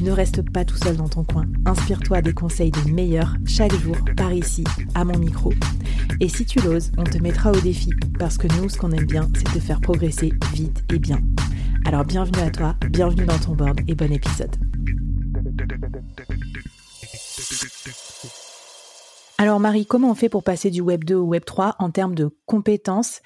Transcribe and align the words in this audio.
Ne 0.00 0.10
reste 0.10 0.42
pas 0.50 0.64
tout 0.64 0.76
seul 0.76 0.96
dans 0.96 1.08
ton 1.08 1.24
coin. 1.24 1.44
Inspire-toi 1.64 2.22
des 2.22 2.32
conseils 2.32 2.70
des 2.70 2.90
meilleurs 2.90 3.34
chaque 3.46 3.74
jour 3.74 3.96
par 4.16 4.32
ici, 4.32 4.64
à 4.94 5.04
mon 5.04 5.18
micro. 5.18 5.52
Et 6.20 6.28
si 6.28 6.44
tu 6.44 6.60
l'oses, 6.60 6.92
on 6.98 7.04
te 7.04 7.18
mettra 7.18 7.50
au 7.50 7.60
défi 7.60 7.90
parce 8.18 8.38
que 8.38 8.46
nous, 8.58 8.68
ce 8.68 8.78
qu'on 8.78 8.92
aime 8.92 9.06
bien, 9.06 9.28
c'est 9.34 9.52
te 9.52 9.58
faire 9.58 9.80
progresser 9.80 10.32
vite 10.52 10.84
et 10.92 10.98
bien. 10.98 11.20
Alors 11.84 12.04
bienvenue 12.04 12.42
à 12.42 12.50
toi, 12.50 12.74
bienvenue 12.90 13.24
dans 13.24 13.38
ton 13.38 13.54
board 13.54 13.80
et 13.88 13.94
bon 13.94 14.12
épisode. 14.12 14.54
Alors 19.38 19.60
Marie, 19.60 19.86
comment 19.86 20.10
on 20.10 20.14
fait 20.14 20.30
pour 20.30 20.42
passer 20.42 20.70
du 20.70 20.80
Web 20.80 21.04
2 21.04 21.14
au 21.14 21.24
Web 21.24 21.44
3 21.44 21.76
en 21.78 21.90
termes 21.90 22.14
de 22.14 22.30
compétences 22.46 23.20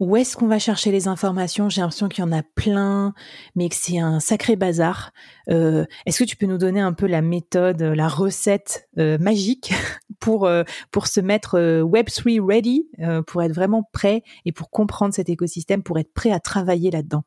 où 0.00 0.16
est-ce 0.16 0.36
qu'on 0.36 0.48
va 0.48 0.58
chercher 0.58 0.90
les 0.90 1.08
informations? 1.08 1.68
J'ai 1.68 1.80
l'impression 1.80 2.08
qu'il 2.08 2.24
y 2.24 2.26
en 2.26 2.32
a 2.32 2.42
plein, 2.42 3.14
mais 3.54 3.68
que 3.68 3.76
c'est 3.76 3.98
un 3.98 4.20
sacré 4.20 4.56
bazar. 4.56 5.12
Euh, 5.50 5.84
est-ce 6.06 6.24
que 6.24 6.28
tu 6.28 6.36
peux 6.36 6.46
nous 6.46 6.58
donner 6.58 6.80
un 6.80 6.92
peu 6.92 7.06
la 7.06 7.22
méthode, 7.22 7.80
la 7.80 8.08
recette 8.08 8.88
euh, 8.98 9.18
magique 9.18 9.72
pour 10.20 10.46
euh, 10.46 10.64
pour 10.90 11.06
se 11.06 11.20
mettre 11.20 11.58
Web3 11.82 12.44
ready, 12.44 12.88
pour 13.26 13.42
être 13.42 13.54
vraiment 13.54 13.88
prêt 13.92 14.22
et 14.44 14.52
pour 14.52 14.70
comprendre 14.70 15.14
cet 15.14 15.28
écosystème, 15.28 15.82
pour 15.82 15.98
être 15.98 16.12
prêt 16.12 16.32
à 16.32 16.40
travailler 16.40 16.90
là-dedans? 16.90 17.22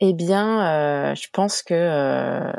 Eh 0.00 0.12
bien, 0.12 1.14
je 1.14 1.26
pense 1.32 1.62
que 1.62 2.52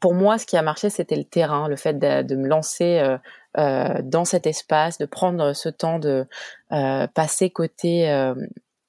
pour 0.00 0.14
moi, 0.14 0.38
ce 0.38 0.46
qui 0.46 0.56
a 0.56 0.62
marché, 0.62 0.88
c'était 0.90 1.16
le 1.16 1.24
terrain, 1.24 1.68
le 1.68 1.76
fait 1.76 1.98
de 1.98 2.34
me 2.36 2.48
lancer 2.48 3.18
euh, 3.56 4.00
dans 4.02 4.24
cet 4.24 4.46
espace, 4.46 4.98
de 4.98 5.06
prendre 5.06 5.52
ce 5.52 5.68
temps 5.68 6.00
de 6.00 6.26
euh, 6.72 7.06
passer 7.06 7.50
côté 7.50 8.10
euh, 8.10 8.34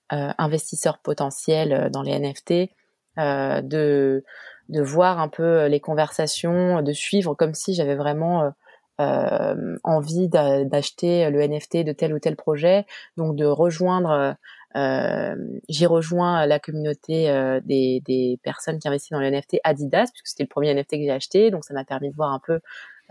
investisseur 0.10 0.98
potentiel 1.00 1.90
dans 1.92 2.02
les 2.02 2.18
NFT, 2.18 2.72
de 3.18 4.24
de 4.68 4.82
voir 4.82 5.20
un 5.20 5.28
peu 5.28 5.68
les 5.68 5.80
conversations, 5.80 6.82
de 6.82 6.92
suivre 6.92 7.36
comme 7.36 7.54
si 7.54 7.76
j'avais 7.76 7.96
vraiment 7.96 8.52
envie 8.98 10.30
d'acheter 10.30 11.30
le 11.30 11.48
NFT 11.48 11.84
de 11.84 11.92
tel 11.92 12.14
ou 12.14 12.20
tel 12.20 12.36
projet, 12.36 12.86
donc 13.18 13.36
de 13.36 13.46
rejoindre. 13.46 14.36
Euh, 14.76 15.36
J'ai 15.70 15.86
rejoint 15.86 16.46
la 16.46 16.60
communauté 16.60 17.26
des, 17.64 18.02
des, 18.06 18.40
personnes 18.44 18.80
qui 18.80 18.88
investissent 18.88 19.12
dans 19.12 19.20
le 19.20 19.30
NFT 19.30 19.58
Adidas, 19.64 20.10
puisque 20.12 20.28
c'était 20.28 20.44
le 20.44 20.50
premier 20.50 20.74
NFT 20.74 20.92
que 20.92 21.04
j'ai 21.04 21.12
acheté, 21.12 21.52
donc 21.52 21.64
ça 21.64 21.74
m'a 21.74 21.86
permis 21.86 22.10
de 22.10 22.16
voir 22.16 22.32
un 22.32 22.42
peu 22.46 22.60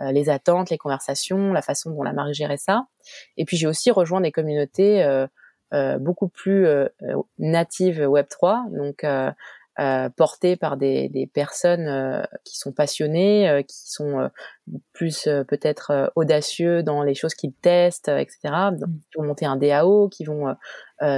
euh, 0.00 0.10
les 0.10 0.28
attentes, 0.28 0.70
les 0.70 0.78
conversations, 0.78 1.52
la 1.52 1.62
façon 1.62 1.90
dont 1.90 2.02
la 2.02 2.12
marque 2.12 2.32
gérait 2.32 2.56
ça. 2.56 2.86
Et 3.36 3.44
puis 3.44 3.56
j'ai 3.56 3.66
aussi 3.66 3.90
rejoint 3.90 4.20
des 4.20 4.32
communautés 4.32 5.04
euh, 5.04 5.26
euh, 5.72 5.98
beaucoup 5.98 6.28
plus 6.28 6.66
natives 7.38 8.00
Web 8.00 8.26
3, 8.28 8.66
donc 8.70 9.04
portées 10.16 10.56
par 10.56 10.76
des, 10.76 11.08
des 11.08 11.26
personnes 11.26 12.26
qui 12.44 12.58
sont 12.58 12.72
passionnées, 12.72 13.64
qui 13.66 13.90
sont 13.90 14.30
plus 14.92 15.28
peut-être 15.48 16.12
audacieux 16.14 16.82
dans 16.82 17.02
les 17.02 17.14
choses 17.14 17.34
qu'ils 17.34 17.54
testent, 17.54 18.08
etc. 18.08 18.38
Donc, 18.72 18.88
mmh. 18.88 18.98
qui 19.10 19.18
vont 19.18 19.24
monter 19.24 19.46
un 19.46 19.56
DAO, 19.56 20.08
qui 20.08 20.24
vont 20.24 20.54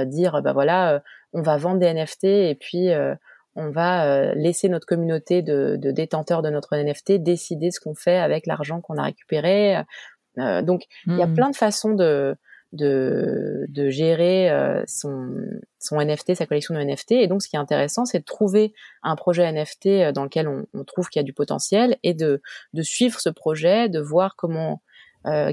dire 0.05 0.41
bah 0.41 0.53
voilà, 0.53 1.03
on 1.33 1.41
va 1.43 1.57
vendre 1.57 1.79
des 1.79 1.93
NFT 1.93 2.23
et 2.23 2.57
puis 2.59 2.89
on 3.57 3.71
va 3.71 4.05
euh, 4.05 4.33
laisser 4.35 4.69
notre 4.69 4.85
communauté 4.85 5.41
de, 5.41 5.77
détenteurs 5.81 6.43
de 6.43 6.49
notre 6.49 6.77
NFT 6.77 7.13
décider 7.13 7.71
ce 7.71 7.79
qu'on 7.79 7.95
fait 7.95 8.17
avec 8.17 8.45
l'argent 8.45 8.81
qu'on 8.81 8.97
a 8.97 9.03
récupéré. 9.03 9.83
Euh, 10.37 10.61
donc, 10.61 10.83
il 11.07 11.17
y 11.17 11.23
a 11.23 11.25
hmm. 11.25 11.33
plein 11.33 11.49
de 11.49 11.55
façons 11.55 11.95
de, 11.95 12.35
de, 12.71 13.89
gérer 13.89 14.51
euh, 14.51 14.83
son, 14.85 15.33
son 15.79 15.99
NFT, 15.99 16.35
sa 16.35 16.45
collection 16.45 16.75
de 16.75 16.81
NFT. 16.81 17.13
Et 17.13 17.27
donc, 17.27 17.41
ce 17.41 17.49
qui 17.49 17.55
est 17.55 17.59
intéressant, 17.59 18.05
c'est 18.05 18.19
de 18.19 18.25
trouver 18.25 18.73
un 19.01 19.15
projet 19.15 19.51
NFT 19.51 20.13
dans 20.13 20.23
lequel 20.23 20.47
on, 20.47 20.83
trouve 20.83 21.09
qu'il 21.09 21.19
y 21.19 21.23
a 21.23 21.25
du 21.25 21.33
potentiel 21.33 21.97
et 22.03 22.13
de, 22.13 22.43
de 22.73 22.81
suivre 22.83 23.19
ce 23.19 23.29
projet, 23.29 23.89
de 23.89 23.99
voir 23.99 24.35
comment 24.35 24.81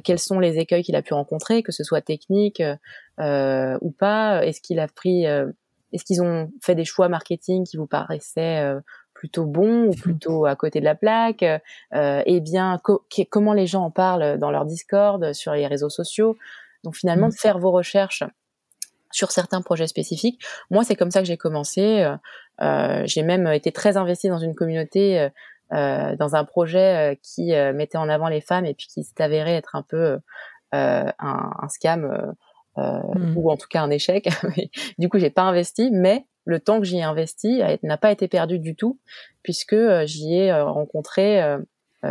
quels 0.05 0.21
sont 0.21 0.39
les 0.39 0.59
écueils 0.59 0.85
qu'il 0.85 0.95
a 0.95 1.03
pu 1.03 1.15
rencontrer, 1.15 1.65
que 1.65 1.73
ce 1.73 1.83
soit 1.83 2.01
technique 2.01 2.63
ou 3.19 3.91
pas. 3.99 4.47
Est-ce 4.47 4.61
qu'il 4.61 4.79
a 4.79 4.87
pris 4.87 5.27
est-ce 5.95 6.05
qu'ils 6.05 6.23
ont 6.23 6.51
fait 6.61 6.75
des 6.75 6.85
choix 6.85 7.09
marketing 7.09 7.65
qui 7.65 7.77
vous 7.77 7.87
paraissaient 7.87 8.61
euh, 8.61 8.81
plutôt 9.15 9.47
bons 9.47 9.87
ou 9.87 9.91
mmh. 9.93 10.01
plutôt 10.01 10.45
à 10.45 10.57
côté 10.57 10.81
de 10.81 10.85
la 10.85 10.97
plaque 10.97 11.43
euh, 11.45 12.23
Eh 12.27 12.41
bien, 12.41 12.81
comment 13.31 13.53
les 13.53 13.67
gens 13.67 13.85
en 13.85 13.91
parlent 13.91 14.39
dans 14.39 14.51
leur 14.51 14.65
Discord, 14.65 15.33
sur 15.33 15.53
les 15.53 15.67
réseaux 15.67 15.89
sociaux? 15.89 16.37
Donc 16.83 16.97
finalement, 16.97 17.29
mmh. 17.29 17.33
de 17.33 17.37
faire 17.37 17.59
vos 17.59 17.71
recherches 17.71 18.25
sur 19.13 19.31
certains 19.31 19.63
projets 19.63 19.87
spécifiques. 19.87 20.45
Moi, 20.71 20.83
c'est 20.83 20.97
comme 20.97 21.13
ça 21.13 21.21
que 21.21 21.27
j'ai 21.27 21.37
commencé. 21.37 22.05
Euh, 22.61 23.03
j'ai 23.07 23.23
même 23.23 23.47
été 23.47 23.71
très 23.71 23.97
investie 23.97 24.29
dans 24.29 24.39
une 24.39 24.57
communauté, 24.57 25.29
dans 25.71 26.35
un 26.35 26.45
projet 26.45 27.19
qui 27.23 27.53
mettait 27.75 27.99
en 27.99 28.09
avant 28.09 28.29
les 28.29 28.41
femmes 28.41 28.67
et 28.67 28.75
puis 28.75 28.89
qui 28.89 29.05
s'est 29.05 29.23
avéré 29.23 29.55
être 29.55 29.77
un 29.77 29.83
peu 29.83 30.19
un, 30.73 31.51
un, 31.61 31.69
scam 31.69 32.05
euh, 32.05 32.33
mmh. 32.77 33.37
ou 33.37 33.51
en 33.51 33.57
tout 33.57 33.69
cas 33.69 33.83
un 33.83 33.91
échec. 33.91 34.29
du 34.99 35.09
coup, 35.09 35.19
j'ai 35.19 35.31
pas 35.31 35.43
investi, 35.43 35.91
mais 35.93 36.27
le 36.45 36.61
temps 36.61 36.79
que 36.79 36.85
j'y 36.85 36.99
ai 36.99 37.03
investi 37.03 37.63
n'a 37.83 37.97
pas 37.97 38.13
été 38.13 38.29
perdu 38.29 38.59
du 38.59 38.77
tout, 38.77 38.99
puisque 39.43 39.73
euh, 39.73 40.05
j'y 40.07 40.35
ai 40.35 40.51
euh, 40.51 40.65
rencontré 40.65 41.43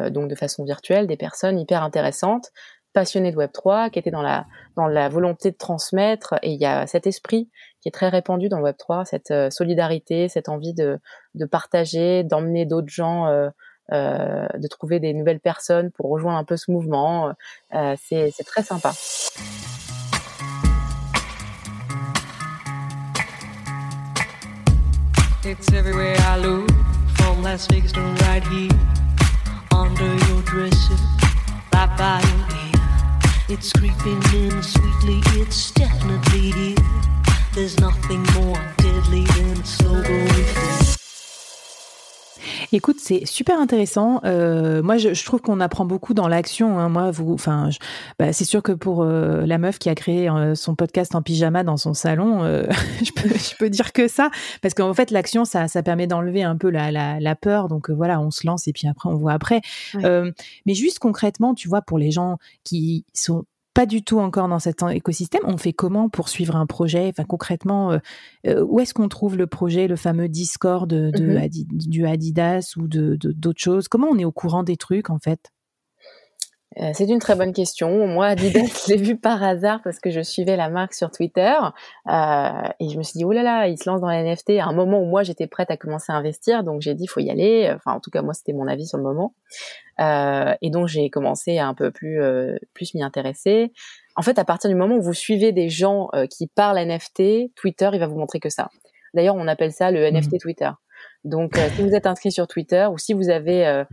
donc 0.09 0.27
de 0.27 0.33
façon 0.33 0.63
virtuelle 0.63 1.05
des 1.05 1.17
personnes 1.17 1.59
hyper 1.59 1.83
intéressantes, 1.83 2.49
passionnées 2.93 3.31
de 3.31 3.37
Web 3.37 3.51
3, 3.51 3.91
qui 3.91 3.99
étaient 3.99 4.09
dans 4.09 4.23
la 4.23 4.47
dans 4.75 4.87
la 4.87 5.07
volonté 5.07 5.51
de 5.51 5.55
transmettre. 5.55 6.33
Et 6.41 6.49
il 6.49 6.59
y 6.59 6.65
a 6.65 6.87
cet 6.87 7.05
esprit 7.05 7.47
qui 7.79 7.89
est 7.89 7.91
très 7.91 8.09
répandu 8.09 8.49
dans 8.49 8.57
le 8.57 8.63
Web 8.63 8.75
3, 8.75 9.05
cette 9.05 9.31
solidarité, 9.51 10.29
cette 10.29 10.49
envie 10.49 10.73
de 10.73 10.99
de 11.35 11.45
partager, 11.45 12.23
d'emmener 12.23 12.65
d'autres 12.65 12.89
gens. 12.89 13.51
Euh, 13.91 14.47
de 14.57 14.67
trouver 14.69 15.01
des 15.01 15.13
nouvelles 15.13 15.41
personnes 15.41 15.91
pour 15.91 16.09
rejoindre 16.09 16.37
un 16.37 16.45
peu 16.45 16.55
ce 16.55 16.71
mouvement. 16.71 17.33
Euh, 17.73 17.95
c'est 18.01 18.31
très 18.45 18.63
sympa. 18.63 18.93
It's 25.45 25.73
everywhere 25.73 26.15
I 26.19 26.37
look, 26.37 26.69
from 27.17 27.43
Las 27.43 27.67
Vegas 27.67 27.91
to 27.91 27.99
right 27.99 28.41
here. 28.47 28.71
Under 29.73 30.15
your 30.27 30.41
dresser, 30.43 30.95
right 31.73 31.93
by 31.97 32.23
your 32.29 32.47
ear. 32.63 32.79
It's 33.49 33.73
creeping 33.73 34.23
in 34.33 34.63
sweetly, 34.63 35.19
it's 35.41 35.71
definitely 35.71 36.51
here. 36.51 36.77
There's 37.53 37.77
nothing 37.81 38.23
more 38.35 38.57
deadly 38.77 39.25
than 39.35 39.65
slow 39.65 40.01
going. 40.01 40.42
Écoute, 42.75 42.97
c'est 42.99 43.27
super 43.27 43.59
intéressant. 43.59 44.19
Euh, 44.25 44.81
moi, 44.81 44.97
je, 44.97 45.13
je, 45.13 45.23
trouve 45.25 45.41
qu'on 45.41 45.59
apprend 45.59 45.85
beaucoup 45.85 46.15
dans 46.15 46.27
l'action. 46.27 46.79
Hein. 46.79 46.89
Moi, 46.89 47.11
vous, 47.11 47.31
enfin, 47.33 47.69
bah, 48.17 48.33
c'est 48.33 48.45
sûr 48.45 48.63
que 48.63 48.71
pour 48.71 49.03
euh, 49.03 49.45
la 49.45 49.59
meuf 49.59 49.77
qui 49.77 49.89
a 49.89 49.95
créé 49.95 50.27
euh, 50.27 50.55
son 50.55 50.73
podcast 50.73 51.13
en 51.13 51.21
pyjama 51.21 51.63
dans 51.63 51.77
son 51.77 51.93
salon, 51.93 52.43
euh, 52.43 52.63
je, 53.03 53.11
peux, 53.11 53.29
je 53.29 53.55
peux 53.59 53.69
dire 53.69 53.93
que 53.93 54.07
ça, 54.07 54.31
parce 54.63 54.73
qu'en 54.73 54.95
fait, 54.95 55.11
l'action, 55.11 55.45
ça, 55.45 55.67
ça 55.67 55.83
permet 55.83 56.07
d'enlever 56.07 56.41
un 56.41 56.57
peu 56.57 56.71
la, 56.71 56.91
la, 56.91 57.19
la, 57.19 57.35
peur. 57.35 57.67
Donc 57.67 57.91
voilà, 57.91 58.19
on 58.19 58.31
se 58.31 58.47
lance 58.47 58.67
et 58.67 58.73
puis 58.73 58.87
après, 58.87 59.07
on 59.07 59.17
voit 59.17 59.33
après. 59.33 59.61
mais 59.93 60.73
juste 60.73 60.97
concrètement, 60.97 61.53
tu 61.53 61.67
vois, 61.67 61.83
pour 61.83 61.99
les 61.99 62.09
gens 62.09 62.39
qui 62.63 63.05
sont 63.13 63.45
pas 63.73 63.85
du 63.85 64.03
tout 64.03 64.19
encore 64.19 64.47
dans 64.47 64.59
cet 64.59 64.83
écosystème. 64.83 65.41
On 65.45 65.57
fait 65.57 65.73
comment 65.73 66.09
pour 66.09 66.29
suivre 66.29 66.55
un 66.55 66.65
projet? 66.65 67.07
Enfin, 67.09 67.23
concrètement, 67.23 67.91
euh, 67.91 67.97
euh, 68.47 68.63
où 68.63 68.79
est-ce 68.79 68.93
qu'on 68.93 69.09
trouve 69.09 69.37
le 69.37 69.47
projet, 69.47 69.87
le 69.87 69.95
fameux 69.95 70.29
Discord 70.29 70.89
de, 70.89 71.11
mm-hmm. 71.11 71.87
du 71.87 72.05
Adidas 72.05 72.73
ou 72.77 72.87
de 72.87 73.17
d'autres 73.19 73.61
choses? 73.61 73.87
Comment 73.87 74.07
on 74.09 74.17
est 74.17 74.25
au 74.25 74.31
courant 74.31 74.63
des 74.63 74.77
trucs 74.77 75.09
en 75.09 75.19
fait? 75.19 75.51
Euh, 76.79 76.91
c'est 76.93 77.07
une 77.07 77.19
très 77.19 77.35
bonne 77.35 77.53
question. 77.53 78.07
Moi, 78.07 78.27
Adidas, 78.27 78.65
je 78.87 78.93
l'ai 78.93 78.99
vu 78.99 79.17
par 79.17 79.43
hasard 79.43 79.81
parce 79.83 79.99
que 79.99 80.09
je 80.09 80.21
suivais 80.21 80.55
la 80.55 80.69
marque 80.69 80.93
sur 80.93 81.11
Twitter 81.11 81.53
euh, 82.09 82.69
et 82.79 82.89
je 82.89 82.97
me 82.97 83.03
suis 83.03 83.17
dit, 83.17 83.25
oh 83.25 83.31
là 83.31 83.43
là, 83.43 83.67
ils 83.67 83.77
se 83.77 83.89
lancent 83.89 84.01
dans 84.01 84.09
les 84.09 84.23
NFT 84.23 84.51
à 84.59 84.65
un 84.65 84.73
moment 84.73 85.01
où 85.01 85.05
moi, 85.05 85.23
j'étais 85.23 85.47
prête 85.47 85.69
à 85.71 85.77
commencer 85.77 86.11
à 86.11 86.15
investir. 86.15 86.63
Donc, 86.63 86.81
j'ai 86.81 86.95
dit, 86.95 87.07
faut 87.07 87.19
y 87.19 87.29
aller. 87.29 87.71
Enfin, 87.75 87.95
en 87.95 87.99
tout 87.99 88.09
cas, 88.09 88.21
moi, 88.21 88.33
c'était 88.33 88.53
mon 88.53 88.67
avis 88.67 88.87
sur 88.87 88.97
le 88.97 89.03
moment. 89.03 89.35
Euh, 89.99 90.53
et 90.61 90.69
donc, 90.69 90.87
j'ai 90.87 91.09
commencé 91.09 91.57
à 91.59 91.67
un 91.67 91.73
peu 91.73 91.91
plus, 91.91 92.19
plus 92.73 92.93
m'y 92.95 93.03
intéresser. 93.03 93.71
En 94.15 94.21
fait, 94.21 94.39
à 94.39 94.45
partir 94.45 94.69
du 94.69 94.75
moment 94.75 94.95
où 94.95 95.01
vous 95.01 95.13
suivez 95.13 95.51
des 95.51 95.69
gens 95.69 96.09
qui 96.29 96.47
parlent 96.47 96.79
NFT, 96.79 97.53
Twitter, 97.55 97.89
il 97.93 97.99
va 97.99 98.07
vous 98.07 98.17
montrer 98.17 98.39
que 98.39 98.49
ça. 98.49 98.69
D'ailleurs, 99.13 99.35
on 99.35 99.47
appelle 99.47 99.71
ça 99.71 99.91
le 99.91 100.09
NFT 100.09 100.33
mmh. 100.33 100.37
Twitter. 100.39 100.69
Donc, 101.23 101.55
si 101.75 101.81
vous 101.81 101.93
êtes 101.93 102.07
inscrit 102.07 102.31
sur 102.31 102.47
Twitter 102.47 102.87
ou 102.91 102.97
si 102.97 103.13
vous 103.13 103.29
avez 103.29 103.85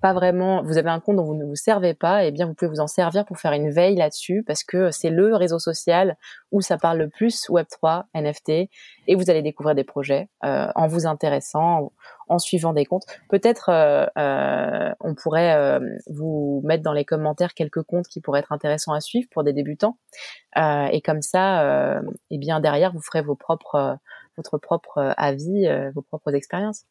pas 0.00 0.12
vraiment, 0.12 0.62
vous 0.62 0.78
avez 0.78 0.90
un 0.90 1.00
compte 1.00 1.16
dont 1.16 1.24
vous 1.24 1.34
ne 1.34 1.44
vous 1.44 1.56
servez 1.56 1.94
pas, 1.94 2.24
eh 2.24 2.30
bien 2.30 2.46
vous 2.46 2.54
pouvez 2.54 2.70
vous 2.70 2.80
en 2.80 2.86
servir 2.86 3.24
pour 3.24 3.38
faire 3.38 3.52
une 3.52 3.70
veille 3.70 3.96
là-dessus 3.96 4.42
parce 4.46 4.62
que 4.62 4.90
c'est 4.90 5.10
le 5.10 5.34
réseau 5.34 5.58
social 5.58 6.16
où 6.52 6.60
ça 6.60 6.76
parle 6.76 6.98
le 6.98 7.08
plus 7.08 7.48
Web3, 7.48 8.04
NFT, 8.14 8.70
et 9.08 9.14
vous 9.14 9.30
allez 9.30 9.42
découvrir 9.42 9.74
des 9.74 9.84
projets 9.84 10.28
euh, 10.44 10.68
en 10.74 10.86
vous 10.86 11.06
intéressant, 11.06 11.92
en 12.28 12.38
suivant 12.38 12.72
des 12.72 12.84
comptes. 12.84 13.06
Peut-être 13.28 13.70
euh, 13.70 14.06
euh, 14.18 14.92
on 15.00 15.14
pourrait 15.14 15.80
vous 16.08 16.62
mettre 16.64 16.82
dans 16.82 16.92
les 16.92 17.04
commentaires 17.04 17.54
quelques 17.54 17.82
comptes 17.82 18.06
qui 18.08 18.20
pourraient 18.20 18.40
être 18.40 18.52
intéressants 18.52 18.92
à 18.92 19.00
suivre 19.00 19.28
pour 19.30 19.44
des 19.44 19.52
débutants, 19.52 19.98
et 20.56 21.00
comme 21.04 21.22
ça, 21.22 22.00
et 22.00 22.00
eh 22.30 22.38
bien 22.38 22.60
derrière 22.60 22.92
vous 22.92 23.02
ferez 23.02 23.22
vos 23.22 23.36
propres, 23.36 23.98
votre 24.36 24.58
propre 24.58 25.14
avis, 25.16 25.66
vos 25.94 26.02
propres 26.02 26.34
expériences. 26.34 26.84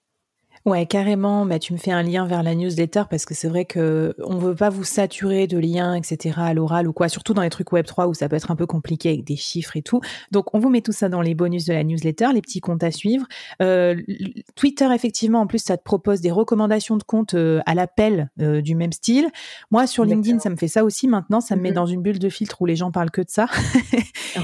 Ouais, 0.64 0.86
carrément. 0.86 1.46
Bah, 1.46 1.60
tu 1.60 1.74
me 1.74 1.78
fais 1.78 1.92
un 1.92 2.02
lien 2.02 2.26
vers 2.26 2.42
la 2.42 2.56
newsletter 2.56 3.04
parce 3.10 3.26
que 3.26 3.34
c'est 3.34 3.48
vrai 3.48 3.66
que 3.66 4.16
on 4.24 4.38
veut 4.38 4.56
pas 4.56 4.70
vous 4.70 4.84
saturer 4.84 5.46
de 5.48 5.58
liens, 5.58 5.94
etc. 5.94 6.36
à 6.38 6.54
l'oral 6.54 6.88
ou 6.88 6.94
quoi. 6.94 7.08
Surtout 7.08 7.34
dans 7.34 7.44
les 7.44 7.50
trucs 7.50 7.72
Web 7.72 7.86
3 7.86 8.08
où 8.08 8.14
ça 8.14 8.30
peut 8.30 8.36
être 8.36 8.50
un 8.50 8.56
peu 8.56 8.66
compliqué 8.66 9.10
avec 9.10 9.24
des 9.24 9.36
chiffres 9.36 9.78
et 9.78 9.82
tout. 9.82 10.02
Donc, 10.32 10.56
on 10.56 10.60
vous 10.60 10.70
met 10.70 10.82
tout 10.82 10.92
ça 10.92 11.08
dans 11.08 11.22
les 11.22 11.36
bonus 11.36 11.66
de 11.66 11.74
la 11.74 11.84
newsletter, 11.84 12.30
les 12.34 12.42
petits 12.42 12.62
comptes 12.62 12.84
à 12.84 12.92
suivre. 12.92 13.28
Euh, 13.62 13.96
Twitter, 14.56 14.88
effectivement, 14.94 15.42
en 15.42 15.48
plus, 15.48 15.60
ça 15.60 15.78
te 15.78 15.84
propose 15.84 16.22
des 16.22 16.32
recommandations 16.32 16.98
de 16.98 17.04
comptes 17.04 17.36
euh, 17.36 17.62
à 17.66 17.76
l'appel 17.76 18.30
euh, 18.42 18.62
du 18.62 18.76
même 18.76 18.92
style. 18.92 19.28
Moi, 19.72 19.86
sur 19.86 20.04
LinkedIn, 20.04 20.40
ça 20.40 20.50
me 20.50 20.56
fait 20.56 20.68
ça 20.68 20.84
aussi 20.84 21.08
maintenant. 21.08 21.42
Ça 21.42 21.56
me 21.56 21.62
met 21.62 21.72
mm-hmm. 21.72 21.74
dans 21.74 21.86
une 21.86 22.02
bulle 22.02 22.20
de 22.20 22.30
filtre 22.30 22.62
où 22.62 22.66
les 22.66 22.76
gens 22.76 22.92
parlent 22.92 23.12
que 23.12 23.22
de 23.22 23.30
ça. 23.30 23.48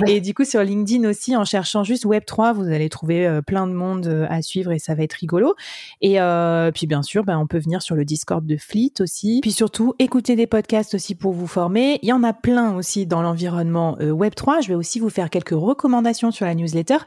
Et 0.07 0.21
du 0.21 0.33
coup, 0.33 0.45
sur 0.45 0.63
LinkedIn 0.63 1.09
aussi, 1.09 1.35
en 1.35 1.45
cherchant 1.45 1.83
juste 1.83 2.05
Web 2.05 2.25
3, 2.25 2.53
vous 2.53 2.67
allez 2.67 2.89
trouver 2.89 3.39
plein 3.45 3.67
de 3.67 3.73
monde 3.73 4.27
à 4.29 4.41
suivre 4.41 4.71
et 4.71 4.79
ça 4.79 4.93
va 4.93 5.03
être 5.03 5.13
rigolo. 5.13 5.55
Et 6.01 6.19
euh, 6.19 6.71
puis 6.71 6.87
bien 6.87 7.03
sûr, 7.03 7.23
ben, 7.23 7.37
on 7.37 7.45
peut 7.45 7.59
venir 7.59 7.81
sur 7.81 7.95
le 7.95 8.05
Discord 8.05 8.45
de 8.45 8.57
Fleet 8.57 8.93
aussi. 8.99 9.39
Puis 9.41 9.51
surtout, 9.51 9.93
écouter 9.99 10.35
des 10.35 10.47
podcasts 10.47 10.95
aussi 10.95 11.13
pour 11.13 11.31
vous 11.31 11.45
former. 11.45 11.99
Il 12.01 12.09
y 12.09 12.13
en 12.13 12.23
a 12.23 12.33
plein 12.33 12.75
aussi 12.75 13.05
dans 13.05 13.21
l'environnement 13.21 13.97
euh, 14.01 14.11
Web3. 14.11 14.63
Je 14.63 14.69
vais 14.69 14.73
aussi 14.73 14.99
vous 14.99 15.09
faire 15.09 15.29
quelques 15.29 15.49
recommandations 15.49 16.31
sur 16.31 16.45
la 16.45 16.55
newsletter. 16.55 16.97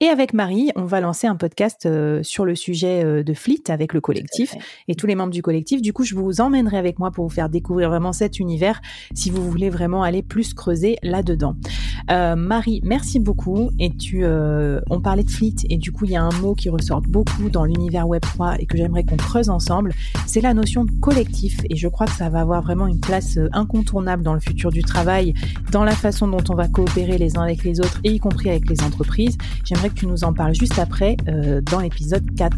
Et 0.00 0.08
avec 0.08 0.34
Marie, 0.34 0.70
on 0.76 0.84
va 0.84 1.00
lancer 1.00 1.26
un 1.26 1.36
podcast 1.36 1.86
euh, 1.86 2.22
sur 2.22 2.44
le 2.44 2.54
sujet 2.54 3.24
de 3.24 3.34
Fleet 3.34 3.62
avec 3.70 3.94
le 3.94 4.00
collectif 4.00 4.54
et 4.86 4.94
tous 4.94 5.06
les 5.06 5.14
membres 5.14 5.32
du 5.32 5.42
collectif. 5.42 5.80
Du 5.80 5.94
coup, 5.94 6.04
je 6.04 6.14
vous 6.14 6.40
emmènerai 6.40 6.76
avec 6.76 6.98
moi 6.98 7.10
pour 7.10 7.24
vous 7.24 7.34
faire 7.34 7.48
découvrir 7.48 7.88
vraiment 7.88 8.12
cet 8.12 8.38
univers 8.38 8.82
si 9.14 9.30
vous 9.30 9.48
voulez 9.50 9.70
vraiment 9.70 10.02
aller 10.02 10.22
plus 10.22 10.52
creuser 10.52 10.96
là-dedans. 11.02 11.56
Marie, 12.08 12.80
merci 12.84 13.18
beaucoup. 13.18 13.70
Et 13.78 13.90
tu, 13.96 14.24
on 14.26 15.00
parlait 15.00 15.24
de 15.24 15.30
Fleet 15.30 15.54
et 15.70 15.78
du 15.78 15.92
coup, 15.92 16.04
il 16.04 16.12
y 16.12 16.16
a 16.16 16.22
un 16.22 16.40
mot 16.40 16.54
qui 16.54 16.68
ressort 16.68 17.00
beaucoup 17.00 17.48
dans 17.48 17.64
l'univers 17.64 18.06
Web3 18.06 18.41
et 18.58 18.66
que 18.66 18.76
j'aimerais 18.76 19.04
qu'on 19.04 19.16
creuse 19.16 19.50
ensemble, 19.50 19.92
c'est 20.26 20.40
la 20.40 20.54
notion 20.54 20.84
de 20.84 20.90
collectif. 21.00 21.58
Et 21.70 21.76
je 21.76 21.88
crois 21.88 22.06
que 22.06 22.12
ça 22.12 22.28
va 22.28 22.40
avoir 22.40 22.62
vraiment 22.62 22.86
une 22.86 23.00
place 23.00 23.36
euh, 23.36 23.48
incontournable 23.52 24.22
dans 24.22 24.34
le 24.34 24.40
futur 24.40 24.70
du 24.70 24.82
travail, 24.82 25.34
dans 25.70 25.84
la 25.84 25.94
façon 25.94 26.28
dont 26.28 26.44
on 26.48 26.54
va 26.54 26.68
coopérer 26.68 27.18
les 27.18 27.36
uns 27.36 27.42
avec 27.42 27.64
les 27.64 27.80
autres, 27.80 28.00
et 28.04 28.12
y 28.12 28.18
compris 28.18 28.50
avec 28.50 28.68
les 28.68 28.82
entreprises. 28.82 29.36
J'aimerais 29.64 29.90
que 29.90 29.94
tu 29.94 30.06
nous 30.06 30.24
en 30.24 30.32
parles 30.32 30.54
juste 30.54 30.78
après, 30.78 31.16
euh, 31.28 31.60
dans 31.60 31.80
l'épisode 31.80 32.34
4. 32.34 32.56